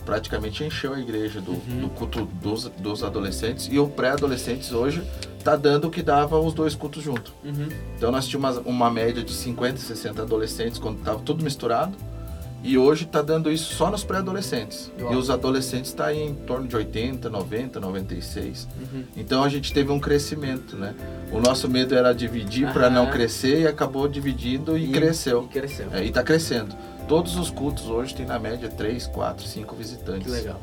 praticamente 0.08 0.64
encheu 0.64 0.94
a 0.94 0.98
igreja 0.98 1.38
do, 1.38 1.50
uhum. 1.50 1.80
do 1.82 1.88
culto 1.90 2.24
dos, 2.40 2.64
dos 2.78 3.04
adolescentes 3.04 3.68
e 3.70 3.78
o 3.78 3.86
pré-adolescentes 3.86 4.72
hoje 4.72 5.02
tá 5.44 5.54
dando 5.54 5.88
o 5.88 5.90
que 5.90 6.02
dava 6.02 6.38
os 6.38 6.54
dois 6.54 6.74
cultos 6.74 7.02
juntos. 7.02 7.30
Uhum. 7.44 7.68
Então 7.94 8.10
nós 8.10 8.26
tínhamos 8.26 8.56
uma, 8.56 8.68
uma, 8.70 8.90
média 8.90 9.22
de 9.22 9.34
50, 9.34 9.76
60 9.76 10.22
adolescentes 10.22 10.78
quando 10.78 11.04
tava 11.04 11.18
tudo 11.18 11.44
misturado 11.44 11.94
e 12.62 12.76
hoje 12.76 13.04
está 13.04 13.22
dando 13.22 13.50
isso 13.50 13.74
só 13.74 13.90
nos 13.90 14.02
pré-adolescentes. 14.02 14.90
E 14.98 15.14
os 15.14 15.30
adolescentes 15.30 15.90
está 15.90 16.12
em 16.12 16.34
torno 16.34 16.66
de 16.66 16.74
80, 16.74 17.30
90, 17.30 17.78
96. 17.78 18.68
Uhum. 18.80 19.04
Então 19.16 19.44
a 19.44 19.48
gente 19.48 19.72
teve 19.72 19.92
um 19.92 20.00
crescimento, 20.00 20.76
né? 20.76 20.94
O 21.30 21.40
nosso 21.40 21.68
medo 21.68 21.94
era 21.94 22.12
dividir 22.12 22.72
para 22.72 22.90
não 22.90 23.10
crescer 23.10 23.60
e 23.60 23.66
acabou 23.66 24.08
dividindo 24.08 24.76
e, 24.76 24.86
e 24.86 24.92
cresceu. 24.92 25.44
E 25.44 25.48
cresceu. 25.48 25.88
É, 25.92 26.04
e 26.04 26.08
está 26.08 26.22
crescendo. 26.22 26.74
Todos 27.06 27.36
os 27.36 27.48
cultos 27.48 27.86
hoje 27.86 28.14
tem 28.14 28.26
na 28.26 28.38
média 28.38 28.68
3, 28.68 29.06
4, 29.06 29.46
5 29.46 29.76
visitantes. 29.76 30.26
Que 30.26 30.30
legal. 30.30 30.60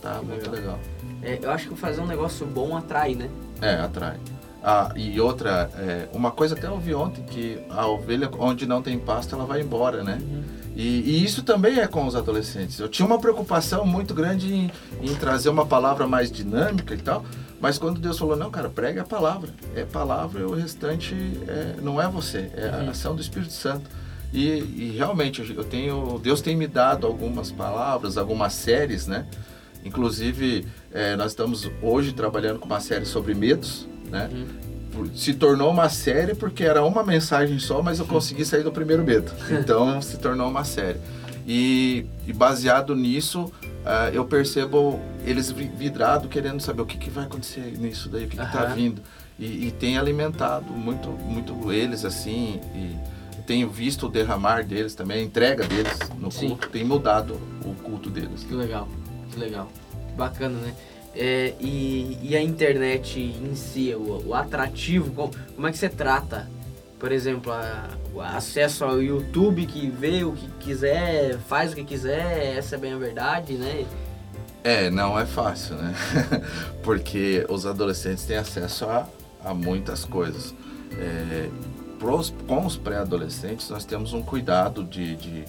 Tá 0.00 0.18
que 0.18 0.26
muito 0.26 0.50
legal. 0.50 0.78
legal. 0.78 0.78
É, 1.22 1.38
eu 1.42 1.50
acho 1.50 1.68
que 1.68 1.76
fazer 1.76 2.00
um 2.00 2.06
negócio 2.06 2.46
bom 2.46 2.76
atrai, 2.76 3.14
né? 3.14 3.28
É, 3.60 3.74
atrai. 3.74 4.16
Ah, 4.62 4.90
e 4.96 5.20
outra, 5.20 5.70
é, 5.76 6.08
uma 6.14 6.30
coisa 6.30 6.54
até 6.54 6.70
ouvi 6.70 6.94
ontem, 6.94 7.22
que 7.22 7.60
a 7.68 7.86
ovelha 7.86 8.30
onde 8.38 8.66
não 8.66 8.80
tem 8.80 8.98
pasto, 8.98 9.34
ela 9.34 9.44
vai 9.44 9.60
embora, 9.60 10.02
né? 10.02 10.18
Uhum. 10.22 10.42
E, 10.74 11.00
e, 11.00 11.24
isso 11.24 11.42
também 11.42 11.78
é 11.78 11.86
com 11.86 12.06
os 12.06 12.16
adolescentes. 12.16 12.80
Eu 12.80 12.88
tinha 12.88 13.06
uma 13.06 13.18
preocupação 13.18 13.86
muito 13.86 14.12
grande 14.12 14.52
em, 14.52 14.70
em, 15.00 15.14
trazer 15.14 15.48
uma 15.48 15.64
palavra 15.64 16.06
mais 16.06 16.32
dinâmica 16.32 16.94
e 16.94 16.98
tal, 16.98 17.24
mas 17.60 17.78
quando 17.78 18.00
Deus 18.00 18.18
falou, 18.18 18.36
não, 18.36 18.50
cara, 18.50 18.68
pregue 18.68 18.98
a 18.98 19.04
palavra. 19.04 19.50
É 19.76 19.84
palavra 19.84 20.40
e 20.40 20.44
o 20.44 20.52
restante 20.52 21.14
é, 21.46 21.76
não 21.80 22.02
é 22.02 22.08
você, 22.08 22.50
é 22.56 22.70
a 22.70 22.78
uhum. 22.78 22.90
ação 22.90 23.14
do 23.14 23.22
Espírito 23.22 23.52
Santo. 23.52 23.88
E, 24.32 24.48
e, 24.48 24.94
realmente 24.96 25.48
eu 25.56 25.62
tenho, 25.62 26.18
Deus 26.18 26.40
tem 26.40 26.56
me 26.56 26.66
dado 26.66 27.06
algumas 27.06 27.52
palavras, 27.52 28.18
algumas 28.18 28.52
séries, 28.52 29.06
né? 29.06 29.26
Inclusive, 29.84 30.66
é, 30.92 31.14
nós 31.14 31.32
estamos 31.32 31.70
hoje 31.80 32.12
trabalhando 32.12 32.58
com 32.58 32.66
uma 32.66 32.80
série 32.80 33.06
sobre 33.06 33.32
medos, 33.32 33.86
né? 34.10 34.28
Uhum. 34.32 34.73
Se 35.14 35.34
tornou 35.34 35.70
uma 35.70 35.88
série 35.88 36.34
porque 36.34 36.64
era 36.64 36.84
uma 36.84 37.02
mensagem 37.02 37.58
só, 37.58 37.82
mas 37.82 37.98
eu 37.98 38.06
consegui 38.06 38.44
sair 38.44 38.62
do 38.62 38.72
primeiro 38.72 39.02
medo. 39.04 39.32
Então, 39.50 40.00
se 40.02 40.18
tornou 40.18 40.48
uma 40.48 40.64
série. 40.64 40.98
E, 41.46 42.06
e 42.26 42.32
baseado 42.32 42.94
nisso, 42.94 43.44
uh, 43.44 44.12
eu 44.12 44.24
percebo 44.24 45.00
eles 45.24 45.50
vidrado 45.50 46.28
querendo 46.28 46.60
saber 46.60 46.82
o 46.82 46.86
que, 46.86 46.98
que 46.98 47.10
vai 47.10 47.24
acontecer 47.24 47.76
nisso 47.78 48.08
daí, 48.08 48.24
o 48.24 48.28
que 48.28 48.40
está 48.40 48.64
vindo. 48.66 49.02
E, 49.38 49.66
e, 49.66 49.70
tem 49.72 49.98
alimentado 49.98 50.72
muito, 50.72 51.08
muito 51.08 51.72
eles 51.72 52.04
assim. 52.04 52.60
E 52.74 52.96
tenho 53.46 53.68
visto 53.68 54.06
o 54.06 54.08
derramar 54.08 54.64
deles 54.64 54.94
também, 54.94 55.20
a 55.20 55.22
entrega 55.22 55.66
deles 55.66 55.98
no 56.18 56.30
Sim. 56.30 56.48
culto, 56.48 56.68
tem 56.70 56.84
mudado 56.84 57.38
o 57.64 57.74
culto 57.74 58.10
deles. 58.10 58.44
Que 58.44 58.54
legal, 58.54 58.88
que 59.30 59.38
legal. 59.38 59.70
Bacana, 60.16 60.58
né? 60.58 60.74
É, 61.16 61.54
e, 61.60 62.18
e, 62.22 62.36
a 62.36 62.42
internet 62.42 63.20
em 63.20 63.54
si, 63.54 63.94
o, 63.94 64.28
o 64.28 64.34
atrativo, 64.34 65.12
como, 65.12 65.32
como, 65.54 65.68
é 65.68 65.70
que 65.70 65.78
você 65.78 65.88
trata, 65.88 66.50
por 66.98 67.12
exemplo, 67.12 67.52
a, 67.52 67.88
o 68.12 68.20
acesso 68.20 68.84
ao 68.84 69.00
YouTube 69.00 69.64
que 69.66 69.88
vê 69.88 70.24
o 70.24 70.32
que 70.32 70.48
quiser, 70.58 71.38
faz 71.48 71.72
o 71.72 71.76
que 71.76 71.84
quiser, 71.84 72.56
essa 72.56 72.74
é 72.74 72.78
bem 72.78 72.92
a 72.92 72.98
verdade, 72.98 73.52
né? 73.54 73.86
É, 74.64 74.90
não 74.90 75.18
é 75.18 75.24
fácil, 75.24 75.76
né? 75.76 75.94
Porque 76.82 77.46
os 77.48 77.64
adolescentes 77.64 78.24
têm 78.24 78.36
acesso 78.36 78.86
a, 78.86 79.06
a 79.44 79.54
muitas 79.54 80.04
coisas. 80.04 80.52
É, 80.98 81.48
pros, 81.98 82.34
com 82.48 82.66
os 82.66 82.76
pré-adolescentes, 82.76 83.68
nós 83.68 83.84
temos 83.84 84.12
um 84.12 84.22
cuidado 84.22 84.82
de, 84.82 85.14
de, 85.16 85.44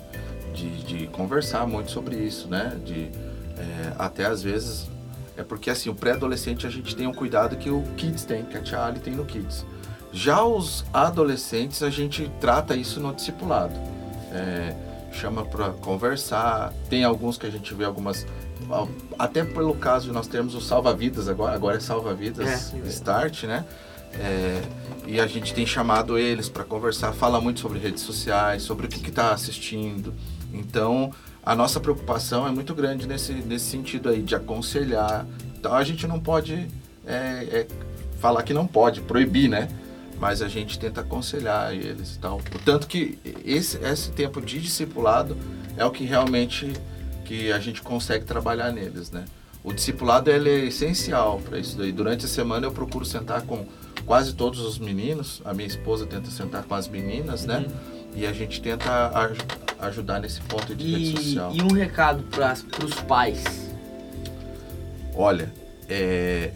de, 0.54 0.84
de, 0.84 1.08
conversar 1.08 1.66
muito 1.66 1.90
sobre 1.90 2.18
isso, 2.18 2.48
né? 2.48 2.78
De, 2.86 3.10
é, 3.58 3.94
até 3.98 4.26
às 4.26 4.44
vezes 4.44 4.88
é 5.38 5.44
porque 5.44 5.70
assim, 5.70 5.89
o 5.89 5.96
pré-adolescente 5.96 6.65
a 6.65 6.70
gente 6.70 6.96
tem 6.96 7.08
um 7.08 7.13
cuidado 7.13 7.56
que 7.58 7.70
o 7.70 7.84
Kids 7.98 8.24
tem, 8.25 8.44
que 8.46 8.58
a 8.58 8.63
Charlie 8.63 9.00
tem 9.00 9.13
no 9.13 9.25
Kids. 9.25 9.65
Já 10.12 10.44
os 10.44 10.86
adolescentes 10.94 11.84
a 11.84 11.89
gente 11.89 12.32
trata 12.39 12.75
isso 12.75 13.00
no 13.00 13.13
discipulado. 13.13 13.74
É, 14.32 14.75
chama 15.12 15.44
para 15.46 15.70
conversar. 15.72 16.74
Tem 16.89 17.04
alguns 17.04 17.38
que 17.38 17.46
a 17.46 17.50
gente 17.50 17.74
vê 17.74 17.86
algumas 17.86 18.25
até 19.18 19.44
pelo 19.44 19.75
caso 19.75 20.08
de 20.08 20.12
nós 20.12 20.27
termos 20.27 20.56
o 20.56 20.62
salva-vidas 20.62 21.27
agora, 21.27 21.54
agora 21.56 21.77
é 21.77 21.80
salva-vidas 21.80 22.74
é, 22.74 22.88
start, 22.88 23.44
né? 23.44 23.65
É, 24.13 24.62
e 25.06 25.20
a 25.20 25.27
gente 25.27 25.54
tem 25.54 25.65
chamado 25.65 26.18
eles 26.18 26.50
para 26.50 26.63
conversar, 26.63 27.13
fala 27.13 27.39
muito 27.39 27.60
sobre 27.60 27.80
redes 27.80 28.01
sociais, 28.01 28.63
sobre 28.63 28.86
o 28.88 28.89
que 28.89 29.08
está 29.08 29.32
assistindo. 29.32 30.13
Então, 30.54 31.12
a 31.46 31.56
nossa 31.56 31.80
preocupação 31.80 32.48
é 32.48 32.52
muito 32.52 32.74
grande 32.74 33.08
nesse, 33.08 33.34
nesse 33.34 33.66
sentido 33.66 34.10
aí, 34.10 34.22
de 34.22 34.34
aconselhar. 34.34 35.28
Então 35.58 35.74
a 35.74 35.84
gente 35.84 36.08
não 36.08 36.20
pode 36.20 36.68
é, 37.06 37.14
é, 37.14 37.68
falar 38.20 38.42
que 38.42 38.54
não 38.54 38.66
pode, 38.66 39.02
proibir, 39.02 39.48
né? 39.48 39.68
Mas 40.20 40.42
a 40.42 40.48
gente 40.48 40.80
tenta 40.80 41.02
aconselhar 41.02 41.74
eles 41.74 42.16
e 42.16 42.20
tal. 42.20 42.42
Tanto 42.64 42.88
que 42.88 43.20
esse, 43.46 43.78
esse 43.78 44.12
tempo 44.12 44.42
de 44.42 44.60
discipulado 44.60 45.38
é 45.78 45.86
o 45.86 45.92
que 45.92 46.04
realmente 46.04 46.74
que 47.25 47.52
a 47.52 47.60
gente 47.60 47.82
consegue 47.82 48.25
trabalhar 48.25 48.72
neles, 48.72 49.12
né? 49.12 49.25
O 49.64 49.74
discipulado 49.74 50.32
ele 50.32 50.50
é 50.50 50.66
essencial 50.66 51.40
para 51.40 51.60
isso 51.60 51.78
daí. 51.78 51.92
Durante 51.92 52.25
a 52.25 52.30
semana 52.30 52.66
eu 52.66 52.72
procuro 52.72 53.06
sentar 53.06 53.42
com 53.44 53.66
quase 54.06 54.34
todos 54.34 54.62
os 54.62 54.80
meninos. 54.80 55.42
A 55.46 55.54
minha 55.54 55.68
esposa 55.68 56.06
tenta 56.06 56.32
sentar 56.32 56.64
com 56.64 56.74
as 56.74 56.88
meninas, 56.88 57.46
né? 57.46 57.66
Uhum. 57.68 57.75
E 58.16 58.25
a 58.25 58.34
gente 58.34 58.62
tenta 58.62 58.90
ajudar 59.88 60.20
nesse 60.20 60.42
ponto 60.42 60.75
de 60.75 60.86
e, 60.86 60.92
rede 60.92 61.24
social. 61.24 61.51
E 61.54 61.62
um 61.62 61.74
recado 61.74 62.24
para 62.24 62.54
os 62.86 62.96
pais? 63.01 63.44
Olha, 65.13 65.51
é, 65.89 66.51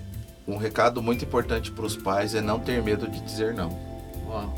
um 0.48 0.57
recado 0.57 1.01
muito 1.01 1.24
importante 1.24 1.71
para 1.71 1.86
os 1.86 1.95
pais 1.95 2.36
é 2.36 2.41
não 2.41 2.59
ter 2.59 2.81
medo 2.81 3.07
de 3.07 3.19
dizer 3.21 3.53
não. 3.53 3.69
Uau. 4.27 4.53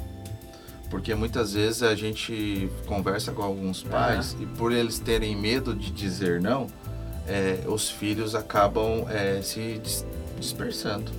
Porque 0.89 1.15
muitas 1.15 1.53
vezes 1.53 1.83
a 1.83 1.95
gente 1.95 2.69
conversa 2.85 3.31
com 3.31 3.41
alguns 3.41 3.81
pais 3.81 4.33
uhum. 4.33 4.43
e 4.43 4.45
por 4.45 4.71
eles 4.71 4.99
terem 4.99 5.35
medo 5.35 5.73
de 5.73 5.89
dizer 5.89 6.41
não, 6.41 6.67
é, 7.27 7.63
os 7.65 7.89
filhos 7.89 8.35
acabam 8.35 9.05
é, 9.09 9.41
se 9.41 9.81
dispersando, 10.37 11.11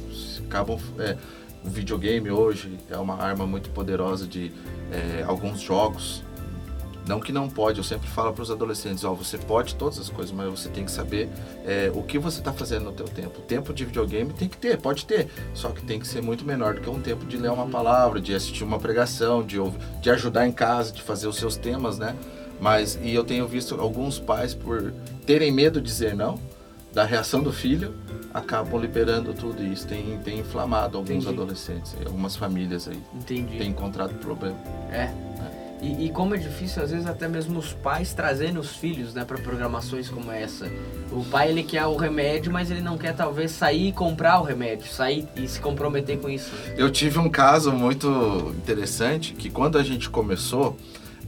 acabam 0.46 0.78
é, 0.98 1.16
o 1.64 1.70
videogame 1.70 2.30
hoje 2.30 2.78
é 2.90 2.96
uma 2.96 3.22
arma 3.22 3.46
muito 3.46 3.70
poderosa 3.70 4.26
de 4.26 4.52
é, 4.90 5.22
alguns 5.22 5.60
jogos. 5.60 6.22
Não 7.12 7.20
que 7.20 7.30
não 7.30 7.46
pode, 7.46 7.76
eu 7.76 7.84
sempre 7.84 8.08
falo 8.08 8.32
para 8.32 8.42
os 8.42 8.50
adolescentes, 8.50 9.04
ó, 9.04 9.12
você 9.12 9.36
pode 9.36 9.74
todas 9.74 9.98
as 9.98 10.08
coisas, 10.08 10.32
mas 10.34 10.48
você 10.48 10.70
tem 10.70 10.82
que 10.82 10.90
saber 10.90 11.28
é, 11.62 11.92
o 11.94 12.02
que 12.02 12.18
você 12.18 12.38
está 12.38 12.54
fazendo 12.54 12.86
no 12.86 12.92
teu 12.92 13.04
tempo. 13.04 13.40
O 13.40 13.42
tempo 13.42 13.74
de 13.74 13.84
videogame 13.84 14.32
tem 14.32 14.48
que 14.48 14.56
ter, 14.56 14.78
pode 14.78 15.04
ter, 15.04 15.28
só 15.52 15.68
que 15.68 15.82
tem 15.82 16.00
que 16.00 16.08
ser 16.08 16.22
muito 16.22 16.42
menor 16.42 16.72
do 16.72 16.80
que 16.80 16.88
um 16.88 17.02
tempo 17.02 17.26
de 17.26 17.36
ler 17.36 17.50
uma 17.50 17.66
palavra, 17.66 18.18
de 18.18 18.34
assistir 18.34 18.64
uma 18.64 18.78
pregação, 18.78 19.44
de, 19.44 19.58
de 20.00 20.08
ajudar 20.08 20.46
em 20.46 20.52
casa, 20.52 20.90
de 20.90 21.02
fazer 21.02 21.28
os 21.28 21.36
seus 21.36 21.54
temas, 21.54 21.98
né? 21.98 22.16
Mas, 22.58 22.98
e 23.02 23.14
eu 23.14 23.24
tenho 23.24 23.46
visto 23.46 23.78
alguns 23.78 24.18
pais 24.18 24.54
por 24.54 24.90
terem 25.26 25.52
medo 25.52 25.82
de 25.82 25.88
dizer 25.88 26.16
não, 26.16 26.40
da 26.94 27.04
reação 27.04 27.42
do 27.42 27.52
filho, 27.52 27.94
acabam 28.32 28.80
liberando 28.80 29.34
tudo 29.34 29.62
isso. 29.62 29.86
Tem, 29.86 30.18
tem 30.24 30.38
inflamado 30.38 30.96
alguns 30.96 31.24
Entendi. 31.24 31.28
adolescentes, 31.28 31.94
algumas 32.06 32.36
famílias 32.36 32.88
aí. 32.88 33.02
Entendi. 33.14 33.58
Tem 33.58 33.68
encontrado 33.68 34.14
problema. 34.14 34.56
É. 34.90 35.10
é. 35.58 35.61
E, 35.82 36.06
e, 36.06 36.10
como 36.10 36.32
é 36.32 36.38
difícil, 36.38 36.80
às 36.80 36.92
vezes, 36.92 37.06
até 37.08 37.26
mesmo 37.26 37.58
os 37.58 37.72
pais 37.72 38.14
trazendo 38.14 38.60
os 38.60 38.76
filhos 38.76 39.12
né, 39.14 39.24
para 39.24 39.36
programações 39.38 40.08
como 40.08 40.30
essa. 40.30 40.70
O 41.10 41.24
pai 41.24 41.50
ele 41.50 41.64
quer 41.64 41.84
o 41.86 41.96
remédio, 41.96 42.52
mas 42.52 42.70
ele 42.70 42.80
não 42.80 42.96
quer 42.96 43.16
talvez 43.16 43.50
sair 43.50 43.88
e 43.88 43.92
comprar 43.92 44.40
o 44.40 44.44
remédio, 44.44 44.86
sair 44.86 45.26
e 45.34 45.48
se 45.48 45.58
comprometer 45.58 46.20
com 46.20 46.30
isso. 46.30 46.52
Eu 46.76 46.88
tive 46.88 47.18
um 47.18 47.28
caso 47.28 47.72
muito 47.72 48.54
interessante 48.56 49.34
que 49.34 49.50
quando 49.50 49.76
a 49.76 49.82
gente 49.82 50.08
começou, 50.08 50.76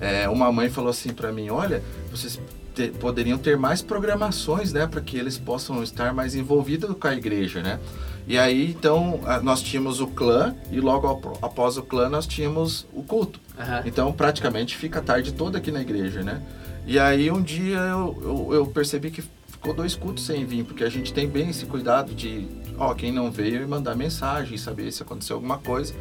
é, 0.00 0.28
uma 0.28 0.52
mãe 0.52 0.70
falou 0.70 0.90
assim 0.90 1.12
para 1.12 1.32
mim: 1.32 1.50
Olha, 1.50 1.82
vocês 2.12 2.38
ter, 2.74 2.92
poderiam 2.92 3.38
ter 3.38 3.56
mais 3.56 3.82
programações, 3.82 4.72
né, 4.72 4.86
para 4.86 5.00
que 5.00 5.16
eles 5.16 5.38
possam 5.38 5.82
estar 5.82 6.14
mais 6.14 6.34
envolvidos 6.36 6.94
com 6.96 7.08
a 7.08 7.14
igreja, 7.14 7.60
né? 7.60 7.80
E 8.26 8.38
aí, 8.38 8.70
então, 8.70 9.20
nós 9.42 9.62
tínhamos 9.62 10.00
o 10.00 10.06
clã 10.06 10.54
e 10.70 10.80
logo 10.80 11.38
após 11.42 11.76
o 11.76 11.82
clã 11.82 12.08
nós 12.08 12.26
tínhamos 12.26 12.86
o 12.92 13.02
culto. 13.02 13.38
Uhum. 13.58 13.82
Então, 13.84 14.12
praticamente 14.12 14.76
fica 14.76 15.00
a 15.00 15.02
tarde 15.02 15.32
toda 15.32 15.58
aqui 15.58 15.70
na 15.70 15.82
igreja, 15.82 16.22
né? 16.22 16.42
E 16.86 16.98
aí, 16.98 17.30
um 17.30 17.42
dia 17.42 17.78
eu, 17.78 18.18
eu, 18.22 18.54
eu, 18.54 18.66
percebi 18.66 19.10
que 19.10 19.22
ficou 19.48 19.74
dois 19.74 19.94
cultos 19.94 20.24
sem 20.24 20.44
vir, 20.44 20.64
porque 20.64 20.84
a 20.84 20.88
gente 20.88 21.12
tem 21.12 21.28
bem 21.28 21.50
esse 21.50 21.66
cuidado 21.66 22.14
de, 22.14 22.48
ó, 22.78 22.94
quem 22.94 23.12
não 23.12 23.30
veio, 23.30 23.68
mandar 23.68 23.94
mensagem, 23.94 24.56
saber 24.56 24.90
se 24.90 25.02
aconteceu 25.02 25.36
alguma 25.36 25.58
coisa. 25.58 25.94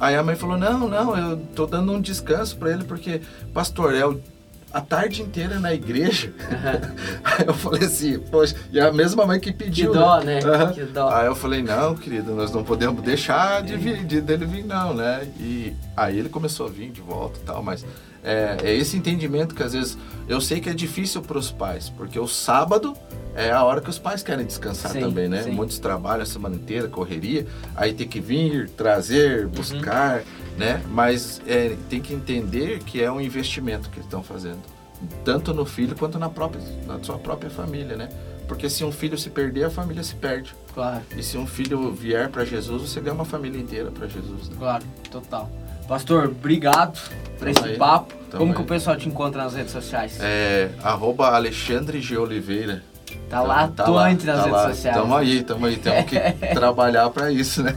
Aí 0.00 0.16
a 0.16 0.22
mãe 0.22 0.34
falou: 0.34 0.56
Não, 0.56 0.88
não, 0.88 1.16
eu 1.16 1.36
tô 1.54 1.66
dando 1.66 1.92
um 1.92 2.00
descanso 2.00 2.56
para 2.56 2.72
ele, 2.72 2.84
porque, 2.84 3.20
pastor, 3.52 3.94
é 3.94 4.04
o 4.04 4.18
a 4.72 4.80
tarde 4.80 5.22
inteira 5.22 5.58
na 5.58 5.74
igreja. 5.74 6.32
Uhum. 6.38 7.46
Eu 7.48 7.54
falei 7.54 7.84
assim, 7.84 8.18
poxa, 8.18 8.54
e 8.70 8.78
a 8.78 8.92
mesma 8.92 9.26
mãe 9.26 9.40
que 9.40 9.52
pediu. 9.52 9.90
Que 9.92 9.98
dó, 9.98 10.20
né? 10.20 10.40
né? 10.40 10.64
Uhum. 10.64 10.72
Que 10.72 10.84
dó. 10.84 11.08
Aí 11.08 11.26
eu 11.26 11.34
falei, 11.34 11.62
não, 11.62 11.94
querido, 11.94 12.34
nós 12.34 12.52
não 12.52 12.62
podemos 12.62 13.02
deixar 13.02 13.62
de 13.62 13.76
vir, 13.76 14.04
de, 14.04 14.20
dele 14.20 14.44
vir, 14.44 14.64
não, 14.64 14.94
né? 14.94 15.26
E 15.38 15.74
aí 15.96 16.18
ele 16.18 16.28
começou 16.28 16.66
a 16.66 16.70
vir 16.70 16.90
de 16.90 17.00
volta 17.00 17.38
e 17.40 17.42
tal, 17.42 17.62
mas 17.62 17.84
é, 18.22 18.58
é 18.62 18.74
esse 18.74 18.96
entendimento 18.96 19.54
que 19.54 19.62
às 19.62 19.72
vezes 19.72 19.96
eu 20.28 20.40
sei 20.40 20.60
que 20.60 20.68
é 20.68 20.74
difícil 20.74 21.22
para 21.22 21.38
os 21.38 21.50
pais, 21.50 21.88
porque 21.88 22.18
o 22.18 22.28
sábado 22.28 22.94
é 23.34 23.50
a 23.50 23.64
hora 23.64 23.80
que 23.80 23.88
os 23.88 23.98
pais 23.98 24.22
querem 24.22 24.44
descansar 24.44 24.92
sim, 24.92 25.00
também, 25.00 25.28
né? 25.28 25.42
Sim. 25.42 25.52
Muitos 25.52 25.78
trabalham 25.78 26.22
a 26.22 26.26
semana 26.26 26.54
inteira, 26.54 26.88
correria, 26.88 27.46
aí 27.74 27.92
tem 27.92 28.06
que 28.06 28.20
vir, 28.20 28.68
trazer, 28.70 29.46
uhum. 29.46 29.50
buscar. 29.50 30.18
Uhum 30.18 30.39
né? 30.60 30.82
Mas 30.90 31.40
é, 31.46 31.76
tem 31.88 32.00
que 32.00 32.12
entender 32.12 32.80
que 32.80 33.02
é 33.02 33.10
um 33.10 33.20
investimento 33.20 33.88
que 33.88 33.96
eles 33.96 34.04
estão 34.04 34.22
fazendo, 34.22 34.60
tanto 35.24 35.54
no 35.54 35.64
filho 35.64 35.96
quanto 35.96 36.18
na 36.18 36.28
própria, 36.28 36.62
na 36.86 37.02
sua 37.02 37.18
própria 37.18 37.50
família, 37.50 37.96
né? 37.96 38.08
Porque 38.46 38.68
se 38.68 38.84
um 38.84 38.92
filho 38.92 39.16
se 39.16 39.30
perder, 39.30 39.64
a 39.64 39.70
família 39.70 40.02
se 40.02 40.14
perde. 40.14 40.54
Claro. 40.74 41.02
E 41.16 41.22
se 41.22 41.38
um 41.38 41.46
filho 41.46 41.92
vier 41.92 42.28
para 42.28 42.44
Jesus, 42.44 42.82
você 42.82 43.00
ganha 43.00 43.14
uma 43.14 43.24
família 43.24 43.60
inteira 43.60 43.90
para 43.90 44.06
Jesus. 44.08 44.48
Né? 44.48 44.56
Claro, 44.58 44.84
total. 45.10 45.50
Pastor, 45.86 46.26
obrigado 46.26 47.00
por 47.38 47.48
esse 47.48 47.64
aí, 47.64 47.76
papo. 47.76 48.14
Como 48.30 48.50
aí. 48.50 48.56
que 48.56 48.62
o 48.62 48.64
pessoal 48.64 48.96
te 48.96 49.08
encontra 49.08 49.42
nas 49.44 49.54
redes 49.54 49.72
sociais? 49.72 50.18
É, 50.20 50.70
arroba 50.82 51.28
Alexandre 51.28 52.00
G. 52.00 52.16
Oliveira 52.16 52.82
Tá 53.30 53.42
lá 53.42 53.68
tá 53.68 53.84
atuante 53.84 54.26
lá, 54.26 54.32
nas 54.34 54.42
tá 54.42 54.48
redes 54.48 54.62
lá. 54.62 54.68
sociais. 54.74 54.96
Tamo 54.96 55.16
aí, 55.16 55.42
tamo 55.44 55.66
aí. 55.66 55.76
Temos 55.76 56.04
que 56.04 56.18
trabalhar 56.52 57.08
para 57.10 57.30
isso, 57.30 57.62
né? 57.62 57.72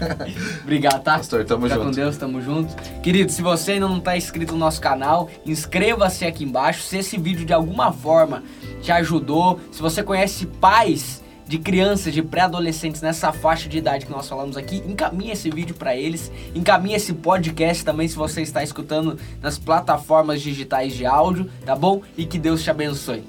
Obrigado, 0.64 1.04
tá? 1.04 1.18
Pastor, 1.18 1.46
tamo 1.46 1.68
Fica 1.68 1.76
junto. 1.76 1.86
com 1.86 1.92
Deus, 1.92 2.18
tamo 2.18 2.42
junto. 2.42 2.76
Querido, 3.02 3.32
se 3.32 3.44
você 3.44 3.74
ainda 3.74 3.88
não 3.88 4.00
tá 4.00 4.18
inscrito 4.18 4.54
no 4.54 4.60
nosso 4.60 4.82
canal, 4.82 5.30
inscreva-se 5.46 6.26
aqui 6.26 6.44
embaixo. 6.44 6.82
Se 6.82 6.98
esse 6.98 7.20
vídeo 7.20 7.46
de 7.46 7.54
alguma 7.54 7.92
forma 7.94 8.42
te 8.82 8.92
ajudou, 8.92 9.60
se 9.72 9.80
você 9.80 10.02
conhece 10.02 10.48
pais 10.48 11.22
de 11.48 11.60
crianças, 11.60 12.12
de 12.16 12.24
pré-adolescentes 12.24 13.02
nessa 13.04 13.32
faixa 13.32 13.70
de 13.70 13.78
idade 13.78 14.08
que 14.08 14.12
nós 14.12 14.28
falamos 14.28 14.58
aqui, 14.58 14.82
encaminhe 14.88 15.34
esse 15.34 15.52
vídeo 15.52 15.76
para 15.76 15.96
eles, 15.96 16.32
encaminhe 16.56 16.96
esse 16.96 17.14
podcast 17.14 17.86
também 17.86 18.08
se 18.08 18.16
você 18.16 18.42
está 18.42 18.64
escutando 18.64 19.20
nas 19.40 19.60
plataformas 19.60 20.42
digitais 20.42 20.96
de 20.96 21.06
áudio, 21.06 21.48
tá 21.64 21.76
bom? 21.76 22.02
E 22.18 22.26
que 22.26 22.40
Deus 22.40 22.64
te 22.64 22.72
abençoe. 22.72 23.24